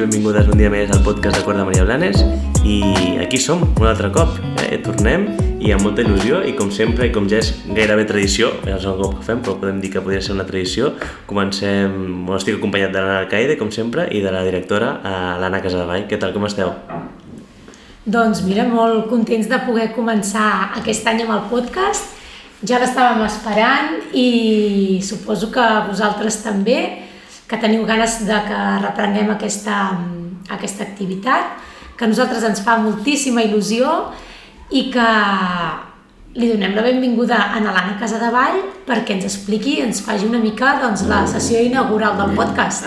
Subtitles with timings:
[0.00, 2.22] benvingudes un dia més al podcast de Cor de Maria Blanes
[2.64, 2.78] i
[3.20, 4.78] aquí som, un altre cop, eh?
[4.80, 5.26] tornem
[5.60, 8.86] i amb molta il·lusió i com sempre i com ja és gairebé tradició, ja és
[8.88, 10.94] el cop que fem però podem dir que podria ser una tradició,
[11.28, 11.92] comencem,
[12.24, 16.06] bueno, estic acompanyat de l'Anna Alcaide com sempre i de la directora, eh, l'Anna Casadevall.
[16.08, 16.72] Què tal, com esteu?
[18.08, 22.16] Doncs mira, molt contents de poder començar aquest any amb el podcast.
[22.64, 26.80] Ja l'estàvem esperant i suposo que vosaltres també,
[27.50, 29.76] que teniu ganes de que reprenguem aquesta,
[30.54, 31.58] aquesta activitat,
[31.98, 33.90] que a nosaltres ens fa moltíssima il·lusió
[34.70, 35.06] i que
[36.38, 41.02] li donem la benvinguda a l'Anna Casadevall perquè ens expliqui, ens faci una mica doncs,
[41.10, 42.86] la sessió inaugural del podcast.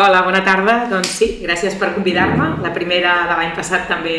[0.00, 0.86] Hola, bona tarda.
[0.88, 2.54] Doncs sí, gràcies per convidar-me.
[2.64, 4.16] La primera de l'any passat també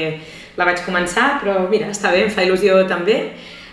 [0.59, 3.17] la vaig començar, però mira, està bé, em fa il·lusió també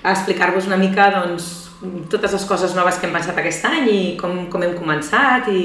[0.00, 1.69] explicar-vos una mica doncs,
[2.12, 5.62] totes les coses noves que hem pensat aquest any i com, com hem començat i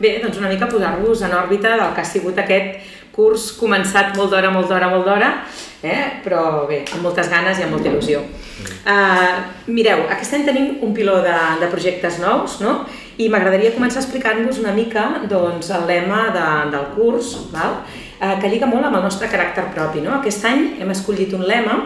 [0.00, 2.80] bé, doncs una mica posar-vos en òrbita del que ha sigut aquest
[3.12, 5.30] curs començat molt d'hora, molt d'hora, molt d'hora,
[5.82, 6.22] eh?
[6.24, 8.22] però bé, amb moltes ganes i amb molta il·lusió.
[8.86, 9.40] Uh,
[9.72, 12.80] mireu, aquest any tenim un piló de, de projectes nous, no?
[13.20, 17.82] I m'agradaria començar explicant-vos una mica doncs, el lema de, del curs, val?
[18.20, 20.04] Uh, que lliga molt amb el nostre caràcter propi.
[20.04, 20.14] No?
[20.18, 21.76] Aquest any hem escollit un lema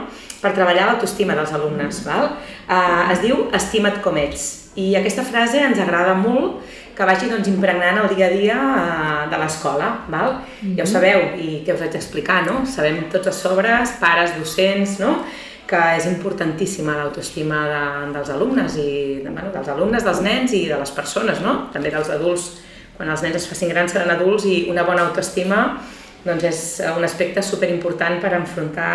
[0.45, 2.03] per treballar l'autoestima dels alumnes.
[2.06, 2.31] Val?
[2.69, 4.48] Uh, es diu Estima't com ets.
[4.81, 6.61] I aquesta frase ens agrada molt
[6.95, 9.89] que vagi doncs, impregnant el dia a dia uh, de l'escola.
[10.06, 10.77] Mm -hmm.
[10.77, 10.92] Ja ho mhm.
[10.92, 12.67] sabeu, i què us haig d'explicar, no?
[12.67, 15.25] Sabem tots els sobres, pares, docents, no?
[15.67, 20.67] que és importantíssima l'autoestima de, dels alumnes i de, bueno, dels alumnes, dels nens i
[20.69, 21.70] de les persones, no?
[21.73, 22.61] també dels adults.
[22.97, 25.81] Quan els nens es facin grans seran adults i una bona autoestima
[26.25, 26.61] doncs és
[26.97, 28.95] un aspecte superimportant per enfrontar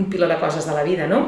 [0.00, 1.22] un piló de coses de la vida, no?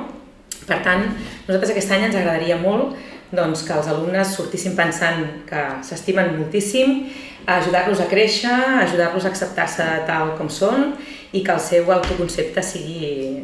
[0.67, 1.09] Per tant,
[1.47, 2.97] nosaltres aquest any ens agradaria molt
[3.33, 7.07] doncs, que els alumnes sortissin pensant que s'estimen moltíssim,
[7.49, 10.93] ajudar-los a créixer, ajudar-los a acceptar-se tal com són
[11.33, 13.43] i que el seu autoconcepte sigui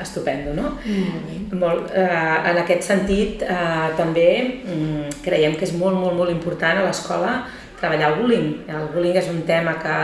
[0.00, 0.76] estupendo, no?
[0.84, 1.58] Mm.
[1.58, 4.28] Molt, eh, en aquest sentit, eh, també
[4.62, 7.40] mm, creiem que és molt, molt, molt important a l'escola
[7.80, 8.52] treballar el bullying.
[8.72, 9.96] El bullying és un tema que,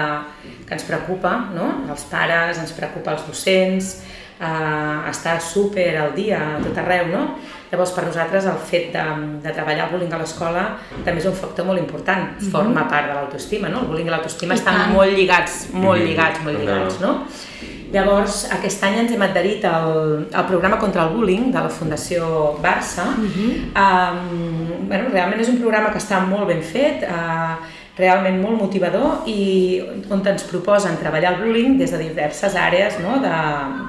[0.67, 1.69] que ens preocupa, no?
[1.93, 3.95] Els pares, ens preocupa els docents,
[4.43, 7.25] eh, estar super al dia a tot arreu, no?
[7.73, 9.05] Llavors, per nosaltres, el fet de,
[9.45, 10.65] de treballar el bullying a l'escola
[11.07, 12.51] també és un factor molt important, mm -hmm.
[12.51, 13.81] forma part de l'autoestima, no?
[13.81, 14.93] El bullying i l'autoestima estan tant.
[14.93, 17.27] molt lligats, molt lligats, molt lligats, no?
[17.93, 22.57] Llavors, aquest any ens hem adherit al, al programa contra el bullying de la Fundació
[22.63, 23.05] Barça.
[23.17, 23.51] Mm -hmm.
[23.83, 27.57] um, bueno, realment és un programa que està molt ben fet, uh,
[27.97, 29.81] realment molt motivador i
[30.11, 33.19] on ens proposen treballar el bullying des de diverses àrees no?
[33.21, 33.35] de,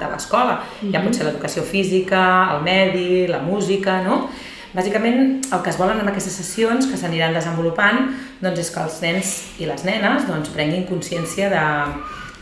[0.00, 0.60] de l'escola.
[0.60, 0.92] Mm -hmm.
[0.92, 4.28] Ja pot ser l'educació física, el medi, la música, no?
[4.74, 8.08] Bàsicament, el que es volen en aquestes sessions que s'aniran desenvolupant
[8.40, 9.28] doncs és que els nens
[9.62, 11.66] i les nenes doncs, prenguin consciència de,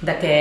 [0.00, 0.36] de, que,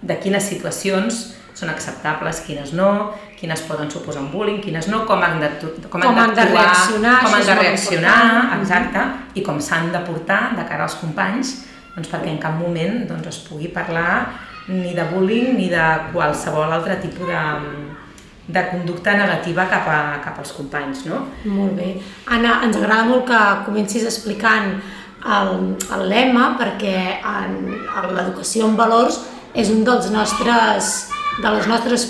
[0.00, 3.14] de quines situacions són acceptables, quines no,
[3.44, 5.50] quines poden suposar un bullying, quines no, com han de,
[5.92, 8.20] com han, com han de reaccionar, com han de reaccionar,
[8.56, 9.02] exacte,
[9.36, 11.58] i com s'han de portar de cara als companys,
[11.92, 14.24] doncs perquè en cap moment doncs, es pugui parlar
[14.70, 15.84] ni de bullying ni de
[16.14, 17.42] qualsevol altre tipus de,
[18.48, 21.04] de conducta negativa cap, a, cap als companys.
[21.04, 21.26] No?
[21.44, 21.92] Molt bé.
[22.32, 24.78] Anna, ens agrada molt que comencis explicant
[25.24, 27.20] el, el lema perquè
[28.08, 29.20] l'educació en valors
[29.52, 30.94] és un dels nostres,
[31.44, 32.08] de les nostres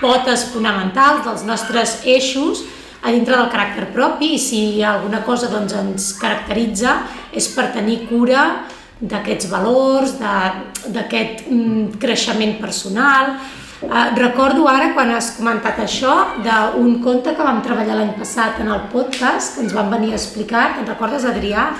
[0.00, 2.64] potes fonamentals dels nostres eixos
[3.02, 6.98] a dintre del caràcter propi i si alguna cosa doncs, ens caracteritza
[7.32, 8.66] és per tenir cura
[9.00, 13.32] d'aquests valors, d'aquest mm, creixement personal.
[13.80, 18.68] Eh, recordo ara, quan has comentat això, d'un conte que vam treballar l'any passat en
[18.68, 21.70] el podcast, que ens van venir a explicar, te'n recordes, Adrià?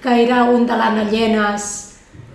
[0.00, 1.89] Que era un de l'Anna Llenes,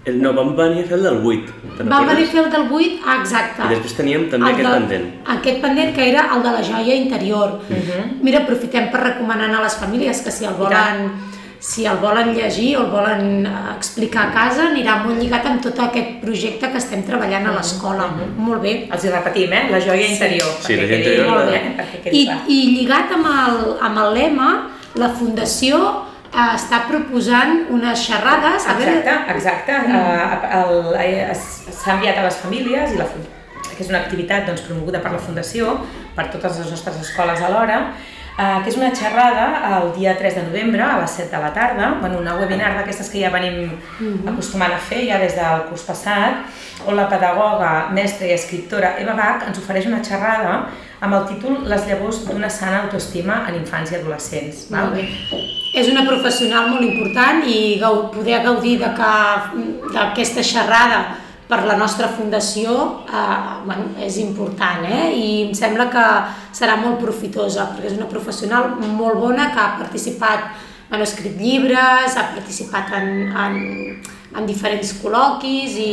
[0.05, 1.53] el, no, vam venir a fer el del 8.
[1.89, 3.61] Vam venir a fer el del 8, ah, exacte.
[3.65, 5.07] I després teníem també el aquest de, pendent.
[5.35, 7.55] Aquest pendent que era el de la joia interior.
[7.57, 7.87] Uh mhm.
[7.87, 8.03] -huh.
[8.21, 11.11] Mira, aprofitem per recomanar a les famílies que si el volen
[11.59, 15.61] si el volen llegir o el volen eh, explicar a casa, anirà molt lligat amb
[15.61, 17.57] tot aquest projecte que estem treballant a mhm.
[17.57, 18.05] l'escola.
[18.05, 18.37] Uh -huh.
[18.37, 18.87] Molt bé.
[18.91, 19.67] Els hi repetim, eh?
[19.71, 20.51] La joia interior.
[20.59, 21.29] Sí, la joia interior.
[21.29, 22.11] Molt bé.
[22.11, 28.65] I, I lligat amb el, amb el lema, la Fundació està proposant unes xerrades...
[28.65, 29.77] Exacte, exacte.
[29.87, 30.93] Mm.
[30.99, 33.07] Eh, S'ha enviat a les famílies i la,
[33.75, 35.77] que és una activitat doncs, promoguda per la Fundació,
[36.15, 37.79] per totes les nostres escoles alhora,
[38.37, 41.51] eh, que és una xerrada el dia 3 de novembre a les 7 de la
[41.53, 44.29] tarda, bueno, una webinar d'aquestes que ja venim -hmm.
[44.33, 46.33] acostumant a fer ja des del curs passat,
[46.85, 50.67] on la pedagoga, mestra i escriptora Eva Bach ens ofereix una xerrada
[51.05, 54.65] amb el títol Les llavors d'una sana autoestima en infants i adolescents.
[54.71, 54.89] Val?
[54.89, 55.43] Molt bé.
[55.75, 57.77] És una professional molt important i
[58.15, 60.99] poder gaudir d'aquesta xerrada
[61.49, 62.71] per la nostra fundació
[63.05, 65.11] eh, bueno, és important eh?
[65.13, 66.05] i em sembla que
[66.57, 70.47] serà molt profitosa perquè és una professional molt bona que ha participat,
[70.89, 73.59] bueno, ha escrit llibres, ha participat en, en,
[74.35, 75.91] en diferents col·loquis i,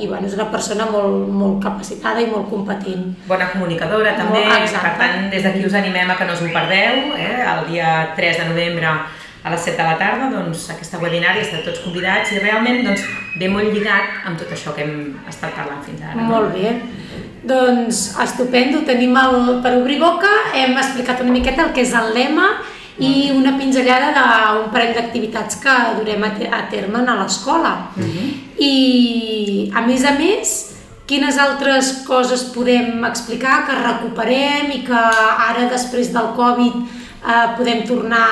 [0.00, 3.10] i bueno, és una persona molt, molt capacitada i molt competent.
[3.28, 4.86] Bona comunicadora també, Molt, exacte.
[4.86, 7.34] per tant des d'aquí us animem a que no us ho perdeu, eh?
[7.42, 8.94] el dia 3 de novembre
[9.42, 13.02] a les 7 de la tarda, doncs aquesta webinari esteu tots convidats i realment doncs,
[13.40, 16.28] ve molt lligat amb tot això que hem estat parlant fins ara.
[16.28, 16.76] Molt bé.
[17.42, 22.14] Doncs estupendo, tenim el, per obrir boca, hem explicat una miqueta el que és el
[22.14, 22.52] lema
[22.98, 27.72] i una pinzellada d'un parell d'activitats que durem a, a terme a l'escola.
[28.58, 30.52] I a més a més,
[31.06, 35.02] quines altres coses podem explicar que recuperem i que
[35.48, 38.28] ara després del Covid eh, podem tornar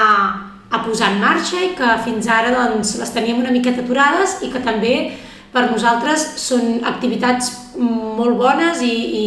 [0.71, 4.53] a posar en marxa i que fins ara doncs, les teníem una miqueta aturades i
[4.53, 4.95] que també
[5.51, 9.27] per nosaltres són activitats molt bones i, i,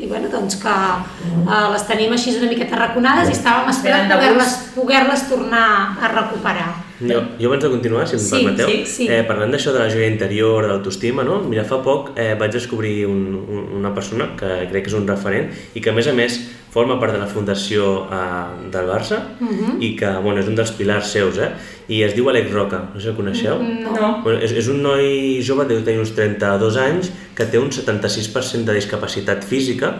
[0.00, 4.54] i bueno, doncs que eh, les tenim així una miqueta raconades i estàvem esperant poder-les
[4.74, 5.66] poder tornar
[6.00, 6.70] a recuperar.
[7.00, 9.08] Jo, jo abans de continuar, si em Sí, permeteu, sí, sí.
[9.08, 11.38] Eh, parlant d'això de la joia interior, de l'autoestima, no?
[11.48, 15.08] mira, fa poc eh, vaig descobrir un, un, una persona que crec que és un
[15.08, 16.36] referent i que a més a més
[16.70, 19.80] forma part de la fundació eh, del Barça Mhm.
[19.82, 21.50] i que bueno, és un dels pilars seus, eh?
[21.88, 23.58] i es diu Alex Roca, no sé si el coneixeu?
[23.60, 24.20] No.
[24.22, 28.64] Bueno, és, és un noi jove, deu tenir uns 32 anys, que té un 76%
[28.70, 29.94] de discapacitat física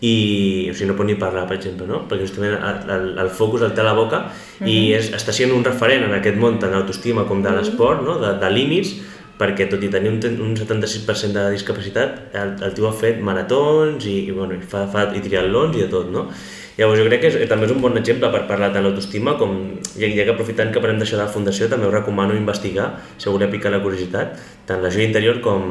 [0.00, 2.02] i o sigui, no pot ni parlar, per exemple, no?
[2.08, 4.26] perquè justament el, el, el focus el té a la boca
[4.64, 8.18] i és, està sent un referent en aquest món tant d'autoestima com de l'esport, no?
[8.20, 8.94] de, de límits,
[9.36, 14.06] perquè tot i tenir un, un 76% de discapacitat, el, el tio ha fet maratons
[14.08, 16.30] i, i, bueno, i, fa, fa, i triatlons i de tot, no?
[16.76, 19.54] Llavors jo crec que és, també és un bon exemple per parlar tant l'autoestima com,
[19.96, 23.32] ja, ja que aprofitant que parlem d'això de la Fundació, també us recomano investigar, si
[23.32, 24.36] voleu picar la curiositat,
[24.68, 25.70] tant la joia interior com,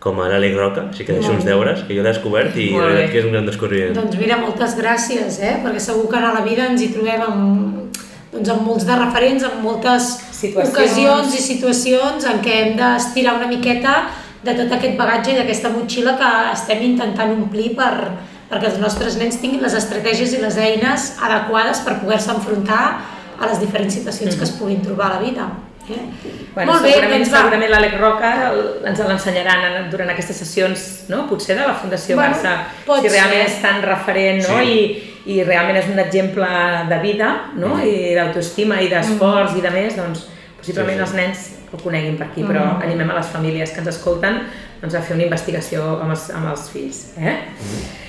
[0.00, 2.80] com a l'Àlex Roca, així que deixo uns deures que jo l'he descobert i de
[2.80, 2.86] bé.
[2.86, 3.96] veritat que és un gran descobriment.
[3.96, 5.56] Doncs mira, moltes gràcies, eh?
[5.64, 8.00] perquè segur que a la vida ens hi trobem amb,
[8.32, 10.74] doncs amb molts de referents, amb moltes Situacions.
[10.74, 13.96] ocasions i situacions en què hem d'estirar una miqueta
[14.44, 17.92] de tot aquest bagatge i d'aquesta motxilla que estem intentant omplir per,
[18.50, 22.82] perquè els nostres nens tinguin les estratègies i les eines adequades per poder-se enfrontar
[23.40, 25.48] a les diferents situacions que es puguin trobar a la vida.
[25.88, 26.02] Eh?
[26.54, 27.40] Bueno, Molt bé, segurament, doncs va.
[27.42, 31.26] segurament l'Àlex Roca el- ens l'ensenyaran en- durant aquestes sessions, no?
[31.28, 32.54] potser de la Fundació Bueno, Barça,
[33.02, 33.52] si realment ser.
[33.56, 34.58] és tan referent no?
[34.58, 34.64] Sí.
[34.72, 36.48] I, i realment és un exemple
[36.90, 37.28] de vida
[37.58, 37.76] no?
[37.82, 40.26] i d'autoestima i d'esforç i de més, doncs
[40.60, 41.06] possiblement Sí, sí.
[41.06, 44.40] els nens el coneguin per aquí, però animem a les famílies que ens escolten
[44.80, 47.00] doncs, a fer una investigació amb els, amb els fills.
[47.18, 47.36] Eh?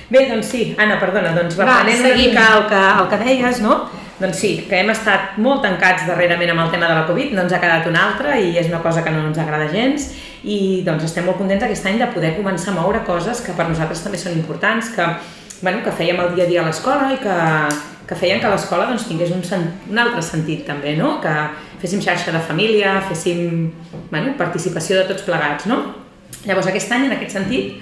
[0.08, 3.60] Bé, doncs sí, Anna, perdona, doncs Va, reprenent una mica el que, el que deies,
[3.64, 3.80] no?
[4.18, 7.44] Doncs sí, que hem estat molt tancats darrerament amb el tema de la Covid, no
[7.44, 10.08] ens ha quedat una altra i és una cosa que no ens agrada gens
[10.42, 13.68] i doncs estem molt contents aquest any de poder començar a moure coses que per
[13.68, 15.06] nosaltres també són importants, que,
[15.62, 17.36] bueno, que fèiem el dia a dia a l'escola i que,
[18.08, 21.16] que feien que l'escola doncs, tingués un, sen- un altre sentit també, no?
[21.20, 21.32] que
[21.82, 23.70] féssim xarxa de família, féssim
[24.10, 25.66] bueno, participació de tots plegats.
[25.66, 25.82] No?
[26.46, 27.76] Llavors aquest any, en aquest sentit,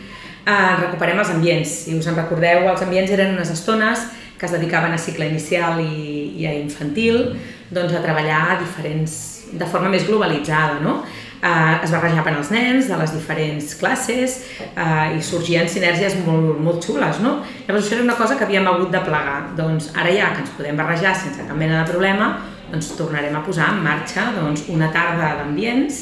[0.47, 1.69] eh, recuperem els ambients.
[1.87, 4.07] Si us en recordeu, els ambients eren unes estones
[4.39, 7.37] que es dedicaven a cicle inicial i, i a infantil
[7.71, 10.81] doncs, a treballar diferents, de forma més globalitzada.
[10.83, 11.01] No?
[11.37, 16.85] Eh, es barrejaven els nens de les diferents classes eh, i sorgien sinergies molt, molt
[16.87, 17.21] xules.
[17.25, 17.39] No?
[17.67, 19.39] Llavors això era una cosa que havíem hagut de plegar.
[19.59, 22.33] Doncs ara ja que ens podem barrejar sense cap mena de problema,
[22.73, 26.01] doncs tornarem a posar en marxa doncs, una tarda d'ambients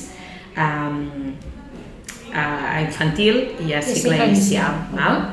[0.56, 1.32] eh,
[2.34, 4.86] a infantil i a cicle inicial.
[4.94, 5.24] Val?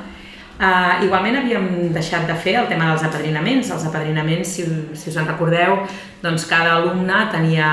[0.62, 3.72] Uh, igualment havíem deixat de fer el tema dels apadrinaments.
[3.74, 5.80] Els apadrinaments, si, si us en recordeu,
[6.22, 7.70] doncs cada alumne tenia,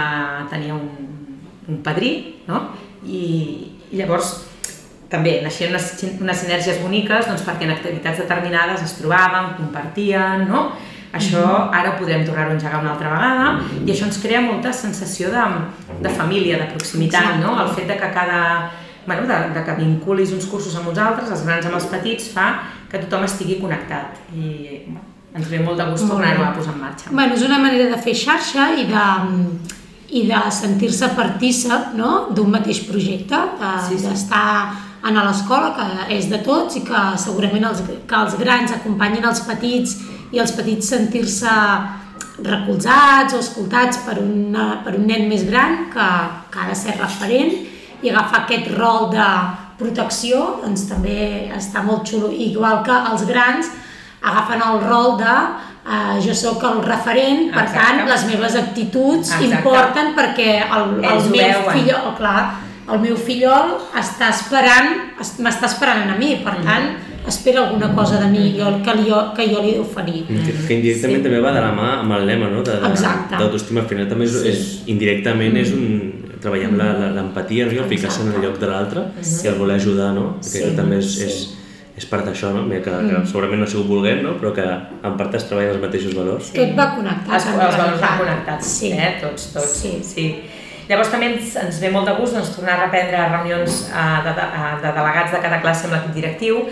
[0.49, 0.87] tenia un,
[1.69, 2.15] un padrí,
[2.49, 2.63] no?
[3.05, 3.21] I,
[3.93, 4.39] i llavors
[5.13, 5.91] també naixien unes,
[6.21, 10.71] unes sinergies boniques doncs, perquè en activitats determinades es trobaven, compartien, no?
[11.13, 15.31] Això ara podrem tornar-ho a engegar una altra vegada i això ens crea molta sensació
[15.33, 15.45] de,
[16.05, 17.55] de família, de proximitat, no?
[17.63, 18.43] El fet de que cada,
[19.07, 22.29] bueno, de, de que vinculis uns cursos amb uns altres, els grans amb els petits,
[22.33, 22.49] fa
[22.91, 25.05] que tothom estigui connectat i bueno,
[25.37, 27.11] ens ve molt de gust tornar-ho a posar en marxa.
[27.13, 29.07] Bueno, és una manera de fer xarxa i de,
[30.17, 32.29] i de sentir-se partícip no?
[32.35, 34.07] d'un mateix projecte, de, Sí, sí.
[34.09, 34.49] d'estar
[35.09, 39.45] en l'escola, que és de tots i que segurament els, que els grans acompanyin els
[39.47, 39.95] petits
[40.35, 41.53] i els petits sentir-se
[42.43, 46.09] recolzats o escoltats per, una, per un nen més gran que,
[46.53, 47.55] que ha de ser referent
[48.03, 49.29] i agafar aquest rol de
[49.79, 53.71] protecció doncs també està molt xulo, igual que els grans
[54.23, 57.79] agafen el rol de uh, jo sóc el referent, per Exacte.
[57.85, 59.45] tant, les meves actituds Exacte.
[59.53, 62.41] importen perquè el, el Ells meu fillol, oh, clar,
[62.89, 66.65] el meu fillol està esperant, es- m'està esperant a mi, per Mm.
[66.65, 66.89] tant,
[67.29, 69.05] espera alguna cosa de mi jo, que, li,
[69.37, 70.25] que jo li he d'oferir.
[70.27, 71.23] Que, que indirectament Sí.
[71.29, 72.63] també va de la mà amb el lema, no?
[72.63, 74.49] D'autoestima, al final també és, Sí.
[74.49, 77.85] és indirectament és un treballar amb la- la- l'empatia, no?
[77.89, 79.01] Ficar-se en el lloc de l'altre
[79.45, 80.37] i el voler ajudar, no?
[80.41, 81.25] Que Sí, sí, també és, sí.
[81.25, 81.55] és,
[81.97, 82.63] és part d'això, no?
[82.63, 84.37] Mira, que, que segurament no ha sigut volguent, no?
[84.41, 86.53] Però que en part es treballen els mateixos valors.
[86.53, 87.35] Tot va connectat.
[87.35, 88.93] Els, en els valors van connectats, Sí.
[88.93, 89.19] eh?
[89.21, 89.67] tots, tots.
[89.83, 89.99] Sí.
[90.03, 90.29] sí.
[90.89, 94.33] Llavors també ens, ens ve molt de gust doncs, tornar a reprendre reunions eh, de,
[94.39, 96.63] de, eh, de delegats de cada classe amb l'equip directiu.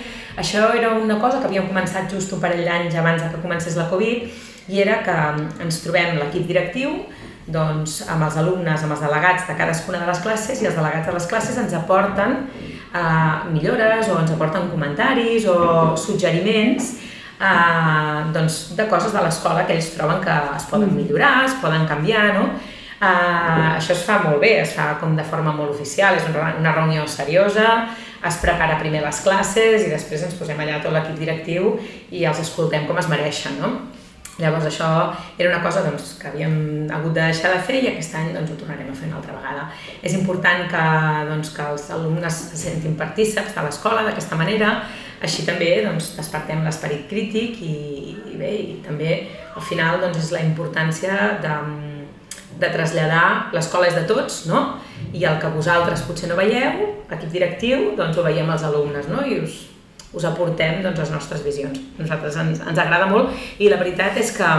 [0.41, 3.91] Això era una cosa que havíem començat just un parell d'anys abans que comencés la
[3.93, 6.95] Covid i era que mm, ens trobem l'equip directiu
[7.47, 11.07] doncs, amb els alumnes, amb els delegats de cadascuna de les classes i els delegats
[11.07, 12.39] de les classes ens aporten
[12.97, 15.59] eh, millores o ens aporten comentaris o
[16.01, 16.95] suggeriments
[17.39, 21.87] eh, doncs, de coses de l'escola que ells troben que es poden millorar, es poden
[21.87, 22.49] canviar, no?
[22.97, 26.73] Uh, això es fa molt bé, es fa com de forma molt oficial, és una
[26.73, 27.91] reunió seriosa,
[28.25, 31.75] es prepara primer les classes i després ens posem allà tot l'equip directiu
[32.11, 33.75] i els escoltem com es mereixen, no?
[34.37, 34.89] Llavors això
[35.39, 38.53] era una cosa doncs, que havíem hagut de deixar de fer i aquest any doncs,
[38.53, 39.63] ho tornarem a fer una altra vegada.
[40.05, 40.85] És important que,
[41.31, 44.75] doncs, que els alumnes se sentin partíceps de l'escola d'aquesta manera,
[45.25, 47.77] així també doncs, despertem l'esperit crític i,
[48.35, 49.23] i bé, i també
[49.57, 51.57] al final doncs, és la importància de,
[52.61, 54.79] de traslladar l'escola és de tots, no?
[55.13, 59.23] I el que vosaltres potser no veieu, l'equip directiu, doncs ho veiem els alumnes, no?
[59.27, 59.67] I us,
[60.17, 61.79] us aportem doncs, les nostres visions.
[61.99, 64.51] A nosaltres ens, ens agrada molt i la veritat és que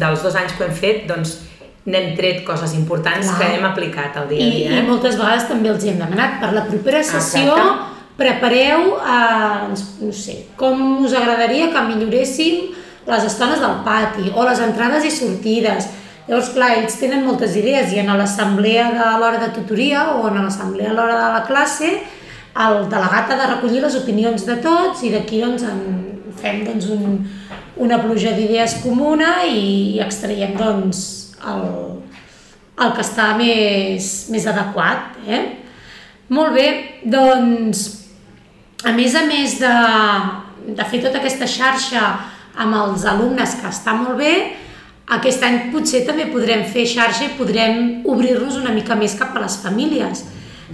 [0.00, 1.38] dels dos anys que hem fet, doncs
[1.86, 3.38] n'hem tret coses importants Clar.
[3.40, 4.70] que hem aplicat al dia I, a dia.
[4.70, 4.84] I Eh?
[4.88, 7.90] moltes vegades també els hem demanat per la propera sessió Exacte.
[8.16, 12.72] prepareu, eh, no sé, com us agradaria que milloréssim
[13.06, 15.90] les estones del pati o les entrades i sortides.
[16.24, 20.38] Llavors, clar, ells tenen moltes idees i en l'assemblea de l'hora de tutoria o en
[20.40, 21.90] l'assemblea a l'hora de la classe
[22.54, 25.80] el delegat ha de recollir les opinions de tots i d'aquí doncs, en
[26.38, 27.18] fem doncs, un,
[27.82, 31.02] una pluja d'idees comuna i extraiem doncs,
[31.50, 31.66] el,
[32.78, 35.18] el que està més, més adequat.
[35.26, 35.42] Eh?
[36.34, 36.68] Molt bé,
[37.02, 37.84] doncs,
[38.86, 39.74] a més a més de,
[40.78, 42.04] de fer tota aquesta xarxa
[42.62, 44.34] amb els alumnes, que està molt bé,
[45.12, 49.42] aquest any potser també podrem fer xarxa i podrem obrir-nos una mica més cap a
[49.42, 50.24] les famílies.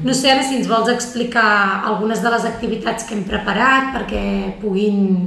[0.04, 4.22] No sé ara si ens vols explicar algunes de les activitats que hem preparat perquè
[4.60, 5.26] puguin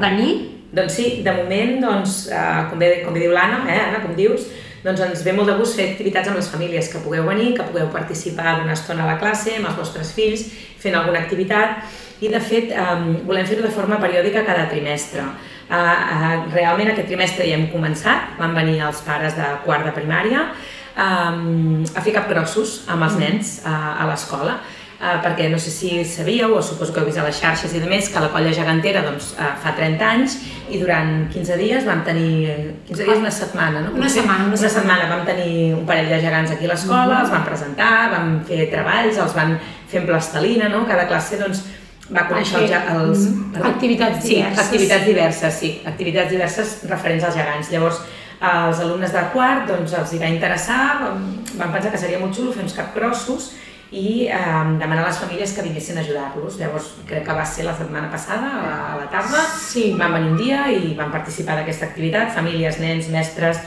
[0.00, 0.36] venir.
[0.74, 4.14] Doncs sí, de moment, doncs, eh, com, bé, com bé diu l'Anna, eh, Anna, com
[4.14, 4.46] dius,
[4.84, 7.64] doncs ens ve molt de gust fer activitats amb les famílies, que pugueu venir, que
[7.70, 10.44] pugueu participar d'una estona a la classe amb els vostres fills,
[10.82, 11.80] fent alguna activitat,
[12.20, 15.24] i de fet eh, volem fer-ho de forma periòdica cada trimestre.
[15.64, 19.96] Eh, eh, realment aquest trimestre ja hem començat, van venir els pares de quart de
[19.96, 20.48] primària,
[20.94, 24.58] um, a fer capgrossos amb els nens uh, a l'escola,
[25.00, 27.82] uh, perquè no sé si sabíeu, o suposo que heu vist a les xarxes i
[27.82, 30.38] de més, que la colla gegantera doncs, uh, fa 30 anys
[30.70, 33.94] i durant 15 dies vam tenir, 15 dies, una setmana, no?
[33.98, 34.98] Una setmana, una una setmana.
[34.98, 38.68] setmana vam tenir un parell de gegants aquí a l'escola, els van presentar, vam fer
[38.72, 39.56] treballs, els van
[39.88, 40.84] fer amb plastelina, no?
[40.88, 41.64] Cada classe doncs,
[42.12, 43.24] va conèixer els, els,
[43.54, 43.70] perdó.
[43.70, 44.60] Activitats sí, diverses.
[44.66, 47.70] activitats diverses, sí, activitats diverses referents als gegants.
[47.72, 48.00] Llavors,
[48.44, 51.22] als alumnes de quart doncs, els hi va interessar, vam,
[51.56, 53.52] van pensar que seria molt xulo fer uns capgrossos
[53.94, 54.34] i eh,
[54.80, 56.58] demanar a les famílies que vinguessin a ajudar-los.
[56.58, 59.92] Llavors, crec que va ser la setmana passada, a la, a la tarda, Sí.
[59.98, 63.62] van venir un dia i van participar d'aquesta activitat, famílies, nens, mestres,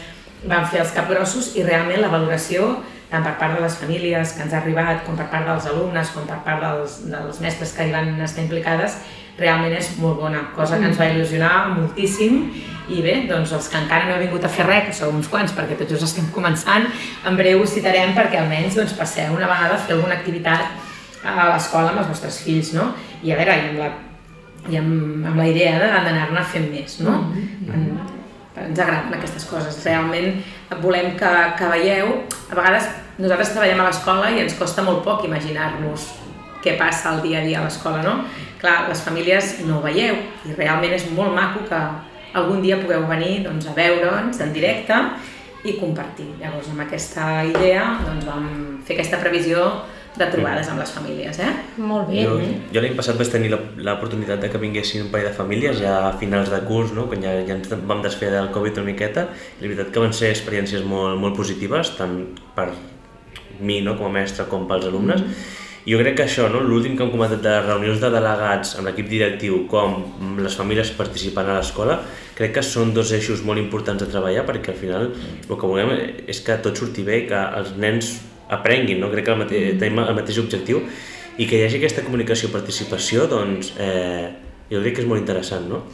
[0.46, 2.76] van fer els capgrossos i realment la valoració
[3.10, 6.10] tant per part de les famílies que ens ha arribat, com per part dels alumnes,
[6.12, 8.98] com per part dels, dels mestres que hi van estar implicades,
[9.38, 12.40] realment és molt bona, cosa que ens va il·lusionar moltíssim
[12.90, 15.28] i bé, doncs els que encara no heu vingut a fer res, que sou uns
[15.28, 16.86] quants perquè tots just estem començant,
[17.28, 20.72] en breu us citarem perquè almenys doncs, passeu una vegada a fer alguna activitat
[21.28, 22.94] a l'escola amb els vostres fills, no?
[23.24, 23.90] I a veure, i amb la,
[24.72, 27.18] i amb, amb la idea de- d'anar-ne fent més, no?
[27.74, 27.90] En,
[28.58, 30.40] ens agraden aquestes coses, realment
[30.82, 32.88] volem que, que veieu, a vegades
[33.20, 36.08] nosaltres treballem a l'escola i ens costa molt poc imaginar-nos
[36.64, 38.20] què passa el dia a dia a l'escola, no?
[38.62, 40.16] Clar, les famílies no ho veieu
[40.50, 41.82] i realment és molt maco que
[42.38, 44.96] algun dia pugueu venir doncs, a veure'ns en directe
[45.66, 46.28] i compartir.
[46.42, 48.50] Llavors, amb aquesta idea doncs, vam
[48.86, 49.68] fer aquesta previsió
[50.18, 51.38] de trobades amb les famílies.
[51.40, 51.50] Eh?
[51.78, 52.24] Molt bé.
[52.26, 52.40] Jo,
[52.74, 56.08] jo l'any passat vaig tenir la- l'oportunitat de que vinguessin un parell de famílies ja
[56.08, 57.06] a finals de curs, no?
[57.06, 59.28] quan ja, ja ens vam desfer del Covid una miqueta,
[59.60, 62.18] i la veritat que van ser experiències molt, molt positives, tant
[62.56, 62.72] per
[63.60, 63.94] mi no?
[63.98, 65.22] com a mestre com pels alumnes,
[65.88, 66.60] jo crec que això, no?
[66.60, 70.02] l'últim que hem comentat de reunions de delegats amb l'equip directiu com
[70.44, 72.02] les famílies participant a l'escola,
[72.36, 75.94] crec que són dos eixos molt importants de treballar perquè al final el que volem
[76.28, 78.18] és que tot surti bé, que els nens
[78.52, 79.12] aprenguin, no?
[79.14, 80.84] crec que el mate tenim el mateix objectiu
[81.38, 84.28] i que hi hagi aquesta comunicació participació, doncs eh,
[84.72, 85.70] jo crec que és molt interessant.
[85.72, 85.86] No?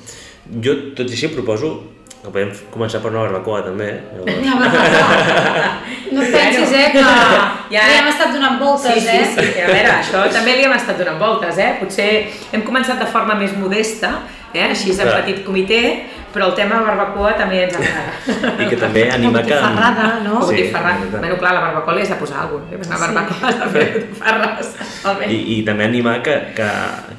[0.63, 1.75] Jo, tot i així, proposo
[2.23, 3.89] que podem començar per una barbacoa també.
[4.23, 4.39] Eh?
[4.47, 5.67] Barbacoa.
[6.13, 7.43] No et pensis, eh, que ja,
[7.73, 9.27] ja hem estat donant voltes, sí, sí, eh?
[9.33, 11.73] Sí, sí, a veure, això també li hem estat donant voltes, eh?
[11.81, 12.09] Potser
[12.53, 14.19] hem començat de forma més modesta,
[14.53, 14.67] eh?
[14.69, 15.21] així en Clar.
[15.21, 15.81] petit comitè,
[16.33, 18.13] però el tema barbacoa també ens agrada.
[18.63, 19.53] I que també anima que...
[19.53, 20.41] botifarrada, no?
[20.41, 20.95] Sí, botifarra.
[20.95, 21.19] és veritat.
[21.19, 22.91] bueno, clar, la barbacoa li has de posar alguna cosa.
[22.93, 24.75] La barbacoa has de fer botifarres,
[25.29, 25.39] I.
[25.57, 26.69] I també animar que, que,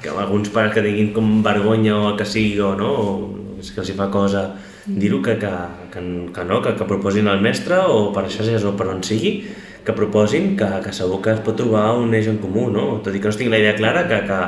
[0.02, 3.70] que alguns pares que tinguin com vergonya o el que sigui o no, o és
[3.72, 4.48] que els hi fa cosa
[4.86, 5.50] dir-ho que, que,
[5.92, 6.00] que,
[6.34, 9.38] que no, que, que proposin al mestre o per xarxes o per on sigui,
[9.84, 13.00] que proposin que, que segur que es pot trobar un eix en comú, no?
[13.04, 14.38] Tot i que no tingui la idea clara, que, que,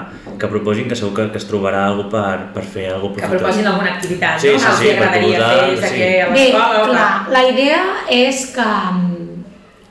[0.40, 3.34] que proposin que segur que, que es trobarà algú per, per fer alguna Que cosa
[3.42, 4.58] proposin alguna activitat, Sí, no?
[4.58, 5.96] sí, que sí, hi agradaria fer posar- des sí.
[5.96, 7.32] que a Bé, l'escola o clar, que...
[7.36, 7.82] la idea
[8.16, 8.70] és que,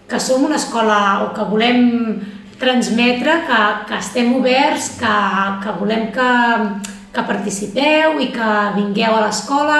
[0.09, 1.85] que som una escola o que volem
[2.57, 5.15] transmetre que, que estem oberts, que,
[5.63, 6.29] que volem que,
[7.13, 9.79] que participeu i que vingueu a l'escola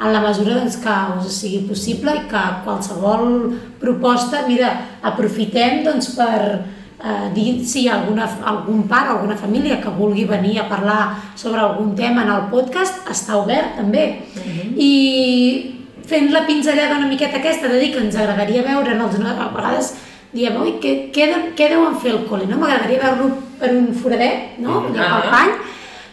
[0.00, 4.72] en la mesura doncs, que us sigui possible i que qualsevol proposta, mira,
[5.02, 6.40] aprofitem doncs, per
[7.00, 11.32] eh, dir si hi ha alguna, algun pare alguna família que vulgui venir a parlar
[11.34, 14.04] sobre algun tema en el podcast, està obert també.
[14.76, 14.92] I
[16.06, 19.48] fent la pinzellada una miqueta aquesta de dir que ens agradaria veure en els, a
[19.54, 19.94] vegades
[20.36, 21.26] diem, ui, què, què,
[21.56, 22.58] què deuen fer al col·le, no?
[22.60, 24.82] M'agradaria veure-lo per un foradet, no?
[24.82, 24.94] Mhm.
[24.94, 25.16] Allà Ah.
[25.16, 25.52] al pany.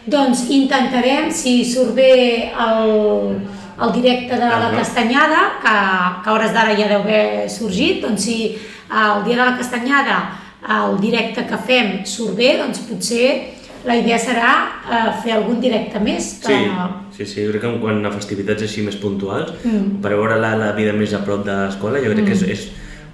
[0.06, 3.38] Doncs intentarem, si surt bé el,
[3.82, 5.74] el directe de la castanyada, que,
[6.22, 8.36] que a hores d'ara ja deu haver sorgit, doncs si
[8.90, 10.18] el dia de la castanyada
[10.64, 13.28] el directe que fem surt bé, doncs potser
[13.84, 14.52] la idea serà
[14.88, 16.38] eh, fer algun directe més.
[16.40, 16.54] Que...
[17.12, 20.00] Sí, sí, sí, jo crec que quan a festivitats així més puntuals, Mm.
[20.00, 22.64] per veure la, la vida més a prop de l'escola, jo crec que és, és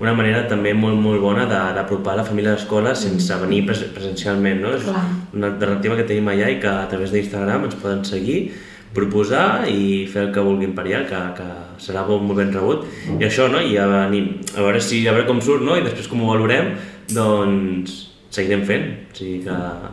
[0.00, 3.82] una manera també molt, molt bona de- d'apropar la família a l'escola sense venir pres
[3.94, 4.70] presencialment, no?
[4.76, 5.02] És Clar.
[5.34, 8.52] una alternativa que tenim allà i que a través d'Instagram ens poden seguir,
[8.94, 11.48] proposar i fer el que vulguin per allà, que, que
[11.82, 12.86] serà molt, molt ben rebut.
[13.18, 13.60] I això, no?
[13.62, 15.76] I a, a veure si a veure com surt, no?
[15.78, 16.72] I després com ho valorem,
[17.14, 18.00] doncs
[18.34, 18.88] seguirem fent.
[19.12, 19.92] O sigui que a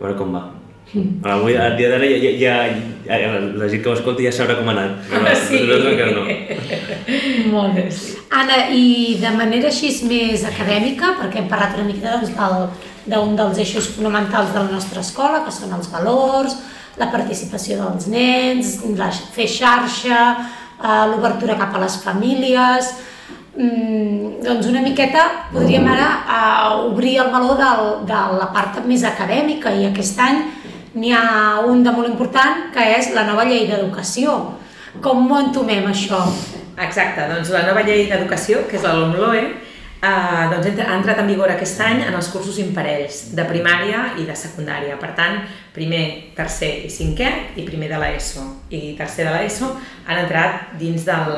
[0.00, 0.44] veure com va.
[1.34, 2.54] Avui, el dia d'ara, ja, ja,
[3.08, 5.00] ja, ja, la gent que ho escolta ja sabrà com ha anat.
[5.10, 5.64] Però Sí.
[5.66, 7.50] nosaltres encara no.
[7.50, 7.88] Molt bé.
[8.36, 12.68] Anna, i de manera així més acadèmica, perquè hem parlat una mica doncs, del-
[13.06, 16.56] d'un dels eixos fonamentals de la nostra escola, que són els valors,
[16.96, 20.22] la participació dels nens, la, fer xarxa,
[20.80, 22.94] eh, l'obertura cap a les famílies...
[23.56, 29.00] Mm, doncs una miqueta podríem ara eh, obrir el meló del, de la part més
[29.08, 30.42] acadèmica i aquest any
[30.92, 34.34] n'hi ha un de molt important que és la nova llei d'educació.
[35.00, 36.20] Com ho entomem això?
[36.76, 39.42] Exacte, doncs la nova llei d'educació, que és la LOMLOE,
[40.06, 44.02] eh, doncs entra, ha entrat en vigor aquest any en els cursos imparells de primària
[44.20, 44.96] i de secundària.
[45.00, 45.40] Per tant,
[45.74, 46.02] primer,
[46.36, 49.72] tercer i cinquè i primer de l'ESO i tercer de l'ESO
[50.06, 51.34] han entrat dins del,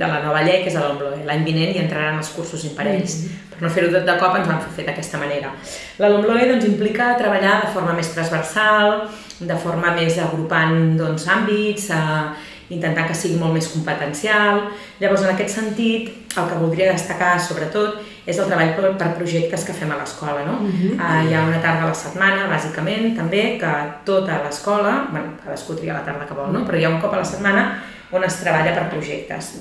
[0.00, 1.24] de la nova llei que és la LOMLOE.
[1.28, 3.16] L'any vinent hi entraran els cursos imparells.
[3.50, 5.54] Per no fer-ho tot de cop ens ho han fet d'aquesta manera.
[6.02, 9.04] La LOMLOE doncs, implica treballar de forma més transversal,
[9.40, 14.62] de forma més agrupant doncs, àmbits, eh, intentant que sigui molt més competencial.
[15.00, 17.98] Llavors, en aquest sentit, el que voldria destacar, sobretot,
[18.30, 20.44] és el treball per, per projectes que fem a l'escola.
[20.46, 20.58] No?
[20.62, 20.92] Uh -huh.
[20.94, 23.72] uh, hi ha una tarda a la setmana, bàsicament, també, que
[24.04, 26.64] tota l'escola, bueno, cadascú tria la tarda que vol, no?
[26.66, 29.60] però hi ha un cop a la setmana on es treballa per projectes.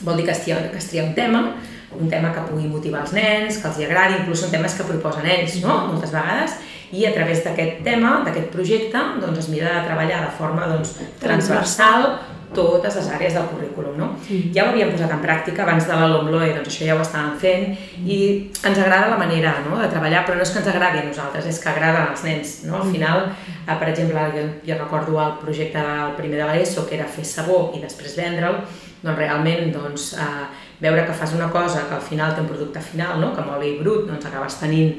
[0.00, 1.54] Vol dir que es tria, que es tria un tema,
[2.00, 4.84] un tema que pugui motivar els nens, que els hi agradi, inclús són temes que
[4.84, 5.86] proposen ells, no?
[5.92, 6.56] moltes vegades,
[6.92, 10.94] i a través d'aquest tema, d'aquest projecte, doncs es mira de treballar de forma doncs,
[11.22, 12.18] transversal
[12.54, 13.96] totes les àrees del currículum.
[13.98, 14.08] No?
[14.26, 14.40] Sí.
[14.54, 17.36] Ja ho havíem posat en pràctica abans de la LOMLOE, doncs això ja ho estàvem
[17.40, 17.68] fent
[18.04, 18.18] i
[18.62, 19.78] ens agrada la manera no?
[19.80, 22.56] de treballar, però no és que ens agradi a nosaltres, és que agrada als nens.
[22.68, 22.82] No?
[22.82, 23.30] Al final,
[23.66, 27.24] eh, per exemple, jo, jo recordo el projecte del primer de l'ESO, que era fer
[27.24, 28.60] sabó i després vendre'l,
[29.06, 30.46] doncs realment doncs, eh,
[30.80, 33.30] veure que fas una cosa que al final té un producte final, no?
[33.32, 34.98] que amb oli brut doncs, acabes tenint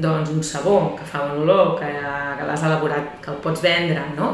[0.00, 1.90] doncs, un sabó que fa un olor, que,
[2.38, 4.30] que l'has elaborat, que el pots vendre, no?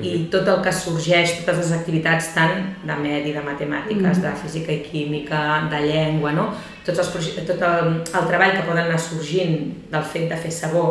[0.00, 4.72] i tot el que sorgeix, totes les activitats tant de medi, de matemàtiques, de física
[4.72, 6.48] i química, de llengua, no?
[6.86, 7.12] Tots els,
[7.50, 9.58] tot el, el treball que poden anar sorgint
[9.92, 10.86] del fet de fer sabó,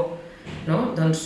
[0.68, 0.92] no?
[0.98, 1.26] doncs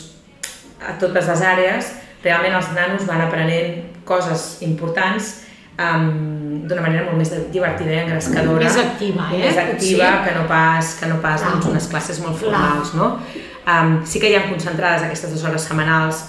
[0.82, 1.94] a totes les àrees,
[2.24, 5.42] realment els nanos van aprenent coses importants
[5.80, 8.66] um, d'una manera molt més divertida i engrescadora.
[8.66, 9.46] Més activa, eh?
[9.46, 10.26] Més activa Potser.
[10.26, 11.54] que no pas, que no pas Clar.
[11.54, 12.52] doncs, unes classes molt Clar.
[12.52, 13.14] formals, no?
[13.62, 16.26] Um, sí que hi ha concentrades aquestes dues hores setmanals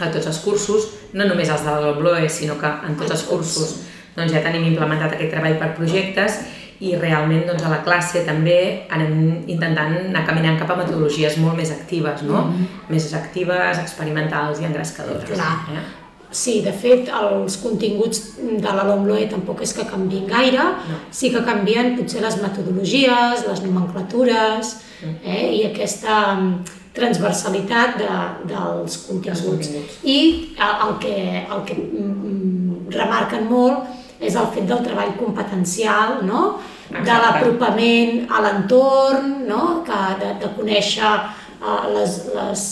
[0.00, 3.76] a tots els cursos, no només els de l'Obloe, sinó que en tots els cursos
[4.16, 6.40] doncs, ja tenim implementat aquest treball per projectes
[6.84, 11.56] i realment doncs, a la classe també anem intentant anar caminant cap a metodologies molt
[11.56, 12.42] més actives, no?
[12.42, 12.90] Mm -hmm.
[12.92, 15.30] Més actives, experimentals i engrescadores.
[15.30, 15.54] Clar.
[15.72, 16.05] Eh?
[16.30, 20.98] Sí, de fet, els continguts de la LOMLOE tampoc és que canvien gaire, No.
[21.10, 24.76] sí que canvien potser les metodologies, les nomenclatures
[25.24, 28.10] eh, i aquesta mm, transversalitat de,
[28.50, 29.44] dels continguts.
[29.46, 30.00] continguts.
[30.02, 30.18] I
[30.58, 33.86] el, que, el que mm, remarquen molt
[34.20, 36.58] és el fet del treball competencial, no?
[36.90, 39.82] de l'apropament a l'entorn, no?
[39.86, 41.12] que de, de conèixer
[41.60, 42.62] uh, les, les,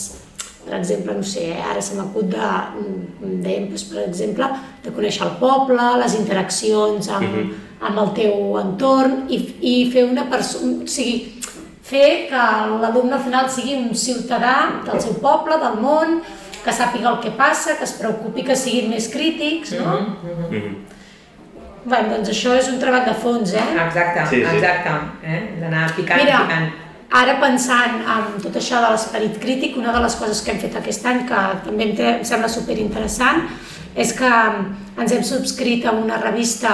[0.65, 2.49] per exemple, no sé, eh, ara se m'acut de,
[3.45, 4.49] dèiem, doncs, per exemple,
[4.85, 7.53] de conèixer el poble, les interaccions amb,
[7.85, 11.35] amb el teu entorn i, i fer una persona, o sigui,
[11.85, 12.45] fer que
[12.81, 16.23] l'alumne al final sigui un ciutadà del seu poble, del món,
[16.65, 19.99] que sàpiga el que passa, que es preocupi que siguin més crítics, no?
[20.25, 20.77] Mhm.
[21.85, 23.65] Bé, doncs això és un treball de fons, eh?
[23.87, 24.57] Exacte, Sí, sí.
[24.57, 24.95] exacte.
[25.23, 25.41] Eh?
[25.61, 26.71] D'anar picant, Mira, picant.
[27.15, 30.75] Ara pensant en tot això de l'esperit crític, una de les coses que hem fet
[30.81, 33.45] aquest any, que també em, sembla superinteressant,
[33.95, 36.73] és que ens hem subscrit a una revista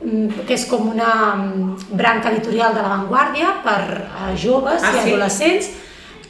[0.00, 4.94] mm, que és com una mm, branca editorial de La Vanguardia per a joves Ah,
[4.94, 5.10] i sí?
[5.10, 5.70] adolescents,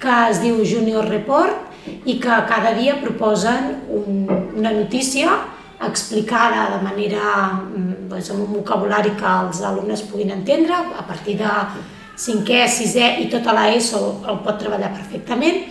[0.03, 1.63] que es diu Junior Report
[2.05, 4.27] i que cada dia proposen un,
[4.59, 5.39] una notícia
[5.87, 11.39] explicada de manera, mm, doncs, amb un vocabulari que els alumnes puguin entendre, a partir
[11.39, 11.53] de
[12.17, 15.65] 5è, 6è i tota l'ESO el pot treballar perfectament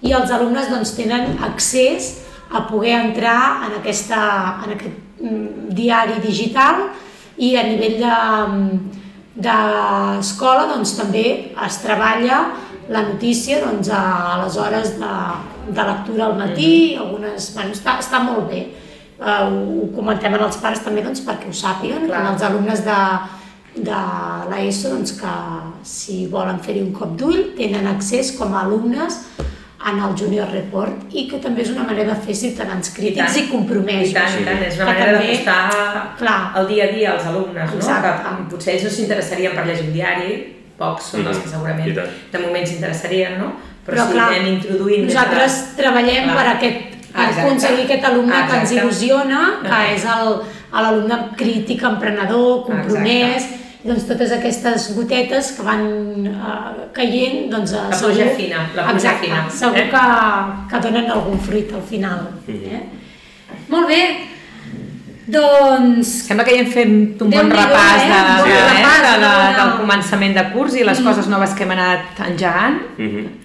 [0.00, 2.14] i els alumnes doncs, tenen accés
[2.50, 4.22] a poder entrar en, aquesta,
[4.64, 6.88] en aquest mm, diari digital
[7.36, 8.16] i a nivell de,
[9.44, 11.24] d'escola doncs, també
[11.66, 12.42] es treballa
[12.90, 15.16] la notícia doncs, a les hores de,
[15.70, 18.64] de lectura al matí, algunes, bueno, està, està molt bé.
[19.20, 22.22] Uh, ho comentem als pares també doncs, perquè ho sàpiguen, Clar.
[22.24, 22.98] en els alumnes de,
[23.84, 24.00] de
[24.50, 25.34] l'ESO doncs, que
[25.86, 29.20] si volen fer-hi un cop d'ull tenen accés com a alumnes
[29.90, 33.40] en el Junior Report i que també és una manera de fer ciutadans crítics i,
[33.46, 33.50] tant.
[33.50, 34.10] compromesos.
[34.10, 34.62] I tant, i tant.
[34.66, 36.52] És una Que manera també- d'acostar Clar.
[36.60, 37.76] el dia a dia als alumnes, no?
[37.76, 38.28] Exacte.
[38.28, 41.52] Que potser ells no s'interessarien per llegir un diari, pocs són els que Mhm.
[41.52, 42.08] segurament I tant.
[42.32, 43.52] de moment s'interessarien, no?
[43.86, 45.06] Però, Però si clar, anem introduint...
[45.06, 46.36] des de- Nosaltres treballem Clar.
[46.36, 46.80] per, aquest,
[47.12, 47.40] per Exacte.
[47.40, 48.76] aconseguir aquest alumne que ens Exacte.
[48.76, 49.94] il·lusiona, que Exacte.
[49.94, 50.40] és el-
[50.72, 55.86] l'alumne crític, emprenedor, compromès, i doncs totes aquestes gotetes que van
[56.28, 59.86] uh, caient, doncs uh, La pluja fina, la pluja Exacte, fina, segur eh?
[59.92, 60.04] que,
[60.72, 62.26] que donen algun fruit al final.
[62.48, 62.82] Eh?
[63.70, 64.02] Molt bé,
[65.30, 68.08] doncs Sembla que ja hem fet un bon repàs, eh?
[68.08, 71.30] de, Un bon de, repàs de, de la, del començament de curs i les coses
[71.30, 72.82] noves que hem anat engegant.
[72.98, 73.36] Mhm.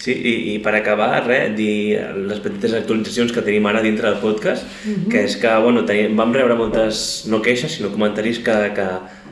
[0.00, 4.16] Sí, i, i per acabar, res, dir les petites actualitzacions que tenim ara dintre del
[4.22, 4.64] podcast,
[5.12, 8.86] que és que, bueno, tenim, vam rebre moltes, no queixes, sinó comentaris que, que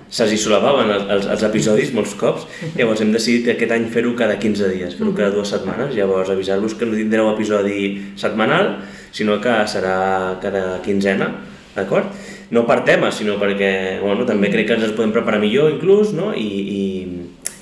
[0.08, 2.46] se'ls hi solapaven els, els, episodis molts cops,
[2.78, 6.76] llavors hem decidit aquest any fer-ho cada 15 dies, fer-ho cada dues setmanes, llavors avisar-vos
[6.78, 7.90] que no tindreu episodi
[8.20, 8.78] setmanal,
[9.12, 11.30] sinó que serà cada quinzena,
[11.76, 12.08] d'acord?
[12.50, 16.14] No per tema, sinó perquè, bueno, també crec que ens els podem preparar millor inclús,
[16.16, 16.30] no?
[16.32, 16.82] I, i,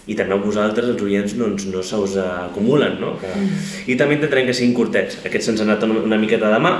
[0.06, 3.16] i també a vosaltres, els oients, doncs, no se us acumulen, no?
[3.18, 3.32] Que...
[3.90, 5.18] I també intentarem que siguin curtets.
[5.26, 6.76] Aquests se'ns han anat una, una miqueta de mà,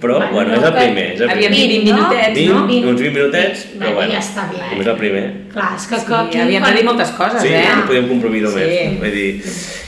[0.00, 1.06] però, Bueno, bueno, no, és el primer.
[1.14, 1.50] És el primer.
[1.50, 2.88] dit 20 minutets, 20, no?
[2.90, 4.64] uns 20 minutets, però bueno, ja està bé.
[4.70, 5.24] com és el primer.
[5.52, 7.64] clar, és que, Sí, aquí havíem de quan- dir moltes coses, Sí, eh?
[7.76, 8.08] no podíem
[8.42, 8.68] només.
[8.68, 8.98] Sí.
[8.98, 9.42] Vull dir,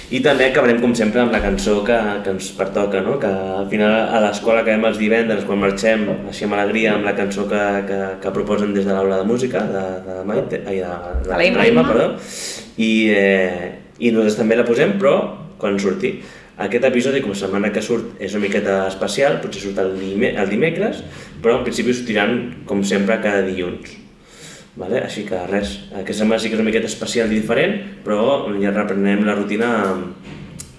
[0.09, 3.19] I també acabarem, com sempre, amb la cançó que, que ens pertoca, no?
[3.19, 7.17] que al final a l'escola acabem els divendres, quan marxem, així amb alegria, amb la
[7.17, 10.87] cançó que, que, que proposen des de l'aula de música, de, de Maite, ai, de,
[11.25, 11.67] de, De la Imma.
[11.67, 12.15] Imma, perdó,
[12.77, 15.17] i, eh, i nosaltres també la posem, però
[15.59, 16.21] quan surti.
[16.57, 20.31] Aquest episodi, com la setmana que surt, és una miqueta especial, potser surt el, dime,
[20.40, 21.03] el dimecres,
[21.45, 22.38] però en principi sortiran,
[22.69, 23.92] com sempre, cada dilluns.
[24.77, 25.03] Vale?
[25.05, 28.73] Així que res, aquesta setmana sí que és una miqueta especial i diferent, però ja
[28.73, 29.71] reprenem la rutina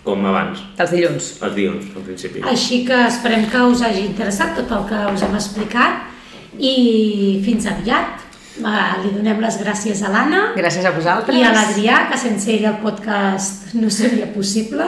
[0.07, 1.29] com abans, Dels dilluns.
[1.43, 2.41] els dilluns, en principi.
[2.47, 6.05] Així que esperem que us hagi interessat tot el que us hem explicat
[6.57, 8.26] i fins aviat.
[8.63, 11.35] Va, Li donem les gràcies a l'Anna Gràcies a vosaltres.
[11.37, 14.87] i a l'Adrià, que sense ell el podcast no seria possible.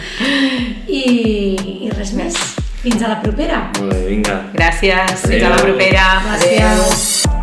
[0.88, 1.02] I,
[1.86, 2.38] I res més.
[2.80, 3.66] Fins a la propera.
[3.76, 4.38] Molt bé, vinga.
[4.56, 5.26] Gràcies.
[5.28, 6.06] Fins a la propera.
[6.30, 7.26] Gràcies.
[7.26, 7.39] Por